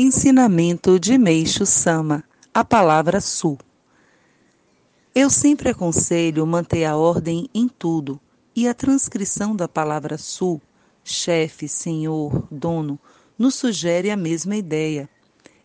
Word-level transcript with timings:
Ensinamento 0.00 0.96
de 0.96 1.18
Meixo 1.18 1.66
Sama, 1.66 2.22
a 2.54 2.64
palavra 2.64 3.20
Su. 3.20 3.58
Eu 5.12 5.28
sempre 5.28 5.70
aconselho 5.70 6.46
manter 6.46 6.84
a 6.84 6.96
ordem 6.96 7.50
em 7.52 7.66
tudo, 7.68 8.20
e 8.54 8.68
a 8.68 8.74
transcrição 8.74 9.56
da 9.56 9.66
palavra 9.66 10.16
Su, 10.16 10.60
chefe, 11.02 11.66
senhor, 11.68 12.46
dono, 12.48 12.96
nos 13.36 13.56
sugere 13.56 14.08
a 14.08 14.16
mesma 14.16 14.54
ideia. 14.54 15.10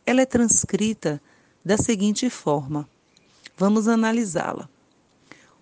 Ela 0.03 0.21
é 0.21 0.25
transcrita 0.25 1.21
da 1.63 1.77
seguinte 1.77 2.27
forma: 2.27 2.89
vamos 3.55 3.87
analisá-la. 3.87 4.67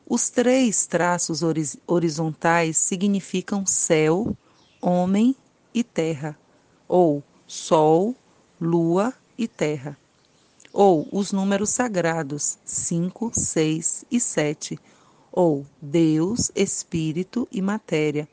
Os 0.08 0.30
três 0.30 0.88
traços 0.88 1.42
horizontais 1.86 2.78
significam 2.78 3.66
céu, 3.66 4.34
homem 4.82 5.36
e 5.74 5.84
terra, 5.84 6.40
ou 6.88 7.22
sol, 7.46 8.16
lua 8.62 9.12
e 9.36 9.48
terra. 9.48 9.97
Ou 10.71 11.07
os 11.11 11.32
números 11.32 11.71
sagrados 11.71 12.60
5, 12.64 13.32
6 13.34 14.06
e 14.11 14.20
7, 14.20 14.79
ou 15.32 15.65
Deus, 15.82 16.51
Espírito 16.56 17.47
e 17.51 17.60
matéria. 17.60 18.29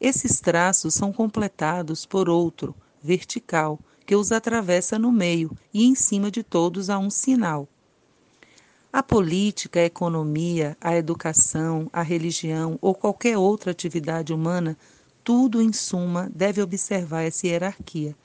Esses 0.00 0.40
traços 0.40 0.94
são 0.94 1.12
completados 1.12 2.04
por 2.04 2.28
outro, 2.28 2.74
vertical, 3.00 3.78
que 4.04 4.16
os 4.16 4.32
atravessa 4.32 4.98
no 4.98 5.12
meio 5.12 5.56
e 5.72 5.84
em 5.84 5.94
cima 5.94 6.28
de 6.28 6.42
todos 6.42 6.90
há 6.90 6.98
um 6.98 7.10
sinal. 7.10 7.68
A 8.92 9.02
política, 9.02 9.78
a 9.78 9.84
economia, 9.84 10.76
a 10.80 10.96
educação, 10.96 11.88
a 11.92 12.02
religião 12.02 12.78
ou 12.80 12.94
qualquer 12.94 13.38
outra 13.38 13.70
atividade 13.70 14.32
humana, 14.32 14.76
tudo 15.22 15.62
em 15.62 15.72
suma 15.72 16.28
deve 16.34 16.60
observar 16.60 17.22
essa 17.22 17.46
hierarquia 17.46 18.16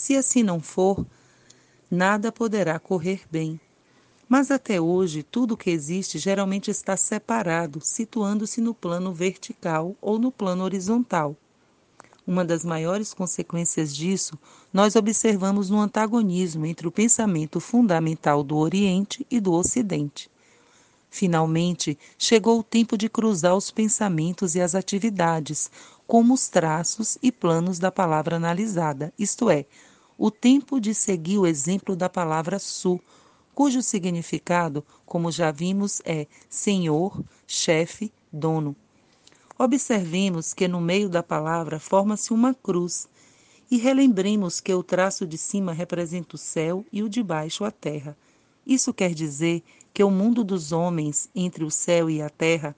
se 0.00 0.16
assim 0.16 0.42
não 0.42 0.62
for, 0.62 1.04
nada 1.90 2.32
poderá 2.32 2.78
correr 2.78 3.20
bem. 3.30 3.60
Mas 4.26 4.50
até 4.50 4.80
hoje, 4.80 5.22
tudo 5.22 5.58
que 5.58 5.68
existe 5.68 6.18
geralmente 6.18 6.70
está 6.70 6.96
separado, 6.96 7.80
situando-se 7.82 8.62
no 8.62 8.72
plano 8.72 9.12
vertical 9.12 9.94
ou 10.00 10.18
no 10.18 10.32
plano 10.32 10.64
horizontal. 10.64 11.36
Uma 12.26 12.46
das 12.46 12.64
maiores 12.64 13.12
consequências 13.12 13.94
disso 13.94 14.38
nós 14.72 14.96
observamos 14.96 15.68
no 15.68 15.78
antagonismo 15.78 16.64
entre 16.64 16.88
o 16.88 16.92
pensamento 16.92 17.60
fundamental 17.60 18.42
do 18.42 18.56
Oriente 18.56 19.26
e 19.30 19.38
do 19.38 19.52
Ocidente. 19.52 20.30
Finalmente, 21.10 21.98
chegou 22.16 22.60
o 22.60 22.64
tempo 22.64 22.96
de 22.96 23.08
cruzar 23.10 23.54
os 23.54 23.70
pensamentos 23.70 24.54
e 24.54 24.62
as 24.62 24.74
atividades, 24.74 25.70
como 26.06 26.34
os 26.34 26.48
traços 26.48 27.18
e 27.22 27.30
planos 27.30 27.78
da 27.78 27.92
palavra 27.92 28.34
analisada, 28.34 29.12
isto 29.18 29.50
é, 29.50 29.66
o 30.20 30.30
tempo 30.30 30.78
de 30.78 30.94
seguir 30.94 31.38
o 31.38 31.46
exemplo 31.46 31.96
da 31.96 32.06
palavra 32.06 32.58
su, 32.58 33.00
cujo 33.54 33.80
significado, 33.80 34.84
como 35.06 35.32
já 35.32 35.50
vimos, 35.50 36.02
é 36.04 36.26
senhor, 36.46 37.24
chefe, 37.46 38.12
dono. 38.30 38.76
Observemos 39.58 40.52
que 40.52 40.68
no 40.68 40.78
meio 40.78 41.08
da 41.08 41.22
palavra 41.22 41.80
forma-se 41.80 42.34
uma 42.34 42.52
cruz 42.52 43.08
e 43.70 43.78
relembremos 43.78 44.60
que 44.60 44.74
o 44.74 44.82
traço 44.82 45.26
de 45.26 45.38
cima 45.38 45.72
representa 45.72 46.36
o 46.36 46.38
céu 46.38 46.84
e 46.92 47.02
o 47.02 47.08
de 47.08 47.22
baixo 47.22 47.64
a 47.64 47.70
terra. 47.70 48.14
Isso 48.66 48.92
quer 48.92 49.14
dizer 49.14 49.62
que 49.94 50.04
o 50.04 50.10
mundo 50.10 50.44
dos 50.44 50.70
homens 50.70 51.30
entre 51.34 51.64
o 51.64 51.70
céu 51.70 52.10
e 52.10 52.20
a 52.20 52.28
terra 52.28 52.76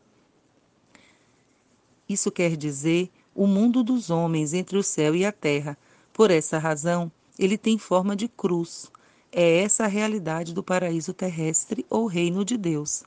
isso 2.09 2.31
quer 2.31 2.57
dizer 2.57 3.11
o 3.35 3.47
mundo 3.47 3.83
dos 3.83 4.11
homens 4.11 4.53
entre 4.53 4.77
o 4.77 4.83
céu 4.83 5.17
e 5.17 5.25
a 5.25 5.33
terra. 5.33 5.79
Por 6.13 6.31
essa 6.31 6.59
razão, 6.59 7.11
ele 7.45 7.59
tem 7.59 7.79
forma 7.79 8.15
de 8.15 8.29
cruz. 8.29 8.91
É 9.31 9.59
essa 9.63 9.85
a 9.85 9.89
realidade 9.89 10.53
do 10.53 10.63
paraíso 10.63 11.13
terrestre 11.13 11.87
ou 11.89 12.07
reino 12.07 12.45
de 12.45 12.57
Deus. 12.57 13.03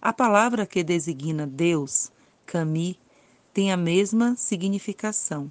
A 0.00 0.12
palavra 0.12 0.66
que 0.66 0.82
designa 0.82 1.46
Deus, 1.46 2.10
Kami, 2.44 2.98
tem 3.52 3.72
a 3.72 3.76
mesma 3.76 4.36
significação. 4.36 5.50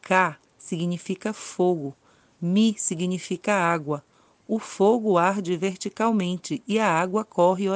Ka 0.00 0.36
significa 0.58 1.32
fogo, 1.32 1.94
Mi 2.40 2.74
significa 2.78 3.54
água. 3.54 4.04
O 4.48 4.58
fogo 4.58 5.16
arde 5.16 5.56
verticalmente 5.56 6.62
e 6.66 6.78
a 6.78 6.90
água 6.90 7.24
corre 7.24 7.66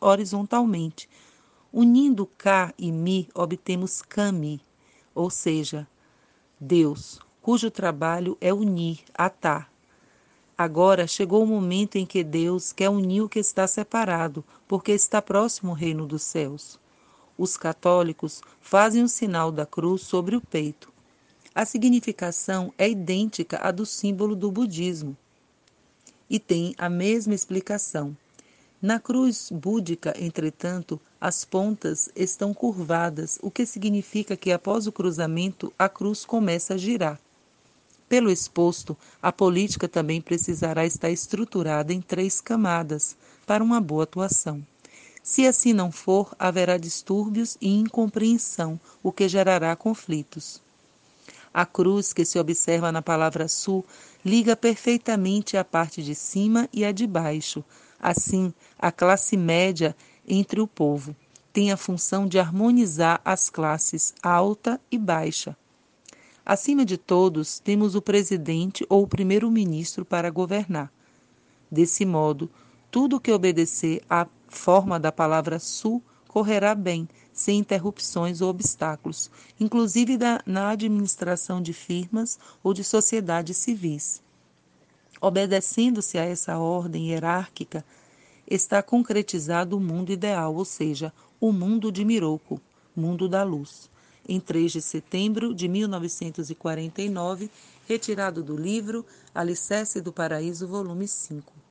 horizontalmente. 0.00 1.08
Unindo 1.72 2.26
Ka 2.38 2.72
e 2.78 2.92
Mi, 2.92 3.28
obtemos 3.34 4.02
Kami, 4.02 4.60
ou 5.14 5.28
seja, 5.30 5.88
Deus, 6.60 7.20
cujo 7.42 7.72
trabalho 7.72 8.38
é 8.40 8.54
unir, 8.54 9.00
atar. 9.12 9.68
Agora 10.56 11.08
chegou 11.08 11.42
o 11.42 11.46
momento 11.46 11.96
em 11.96 12.06
que 12.06 12.22
Deus 12.22 12.72
quer 12.72 12.88
unir 12.88 13.22
o 13.22 13.28
que 13.28 13.40
está 13.40 13.66
separado, 13.66 14.44
porque 14.68 14.92
está 14.92 15.20
próximo 15.20 15.72
o 15.72 15.74
reino 15.74 16.06
dos 16.06 16.22
céus. 16.22 16.78
Os 17.36 17.56
católicos 17.56 18.40
fazem 18.60 19.02
o 19.02 19.08
sinal 19.08 19.50
da 19.50 19.66
cruz 19.66 20.02
sobre 20.02 20.36
o 20.36 20.40
peito. 20.40 20.92
A 21.52 21.64
significação 21.64 22.72
é 22.78 22.88
idêntica 22.88 23.58
à 23.58 23.72
do 23.72 23.84
símbolo 23.84 24.36
do 24.36 24.50
budismo 24.50 25.16
e 26.30 26.38
tem 26.38 26.74
a 26.78 26.88
mesma 26.88 27.34
explicação. 27.34 28.16
Na 28.80 29.00
cruz 29.00 29.50
búdica, 29.50 30.14
entretanto, 30.16 31.00
as 31.20 31.44
pontas 31.44 32.08
estão 32.16 32.54
curvadas, 32.54 33.38
o 33.42 33.50
que 33.50 33.66
significa 33.66 34.36
que 34.36 34.50
após 34.50 34.86
o 34.86 34.92
cruzamento 34.92 35.72
a 35.78 35.88
cruz 35.88 36.24
começa 36.24 36.74
a 36.74 36.76
girar. 36.76 37.20
Pelo 38.12 38.30
exposto, 38.30 38.94
a 39.22 39.32
política 39.32 39.88
também 39.88 40.20
precisará 40.20 40.84
estar 40.84 41.08
estruturada 41.08 41.94
em 41.94 42.00
três 42.02 42.42
camadas 42.42 43.16
para 43.46 43.64
uma 43.64 43.80
boa 43.80 44.02
atuação. 44.02 44.62
Se 45.22 45.46
assim 45.46 45.72
não 45.72 45.90
for, 45.90 46.36
haverá 46.38 46.76
distúrbios 46.76 47.56
e 47.58 47.74
incompreensão, 47.74 48.78
o 49.02 49.10
que 49.10 49.26
gerará 49.26 49.74
conflitos. 49.74 50.62
A 51.54 51.64
cruz 51.64 52.12
que 52.12 52.26
se 52.26 52.38
observa 52.38 52.92
na 52.92 53.00
palavra 53.00 53.48
sul 53.48 53.82
liga 54.22 54.54
perfeitamente 54.54 55.56
a 55.56 55.64
parte 55.64 56.02
de 56.02 56.14
cima 56.14 56.68
e 56.70 56.84
a 56.84 56.92
de 56.92 57.06
baixo. 57.06 57.64
Assim, 57.98 58.52
a 58.78 58.92
classe 58.92 59.38
média 59.38 59.96
entre 60.28 60.60
o 60.60 60.66
povo 60.66 61.16
tem 61.50 61.72
a 61.72 61.78
função 61.78 62.26
de 62.26 62.38
harmonizar 62.38 63.22
as 63.24 63.48
classes 63.48 64.12
alta 64.22 64.78
e 64.90 64.98
baixa, 64.98 65.56
Acima 66.44 66.84
de 66.84 66.96
todos, 66.98 67.60
temos 67.60 67.94
o 67.94 68.02
presidente 68.02 68.84
ou 68.88 69.04
o 69.04 69.06
primeiro-ministro 69.06 70.04
para 70.04 70.28
governar. 70.28 70.92
Desse 71.70 72.04
modo, 72.04 72.50
tudo 72.90 73.20
que 73.20 73.30
obedecer 73.30 74.02
à 74.10 74.26
forma 74.48 74.98
da 74.98 75.12
palavra 75.12 75.60
su 75.60 76.02
correrá 76.26 76.74
bem, 76.74 77.08
sem 77.32 77.60
interrupções 77.60 78.40
ou 78.40 78.50
obstáculos, 78.50 79.30
inclusive 79.58 80.18
na 80.44 80.70
administração 80.70 81.62
de 81.62 81.72
firmas 81.72 82.40
ou 82.62 82.74
de 82.74 82.82
sociedades 82.82 83.56
civis. 83.56 84.20
Obedecendo-se 85.20 86.18
a 86.18 86.24
essa 86.24 86.58
ordem 86.58 87.10
hierárquica, 87.10 87.84
está 88.50 88.82
concretizado 88.82 89.76
o 89.76 89.80
mundo 89.80 90.10
ideal, 90.10 90.56
ou 90.56 90.64
seja, 90.64 91.12
o 91.40 91.52
mundo 91.52 91.92
de 91.92 92.04
Miroco, 92.04 92.60
mundo 92.96 93.28
da 93.28 93.44
luz 93.44 93.91
em 94.28 94.40
3 94.40 94.72
de 94.72 94.82
setembro 94.82 95.54
de 95.54 95.68
1949, 95.68 97.50
retirado 97.88 98.42
do 98.42 98.56
livro 98.56 99.04
Alicerce 99.34 100.00
do 100.00 100.12
Paraíso, 100.12 100.66
volume 100.66 101.08
5. 101.08 101.61